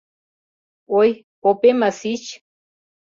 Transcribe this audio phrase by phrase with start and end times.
[0.99, 1.09] Ой,
[1.41, 2.23] попема сич.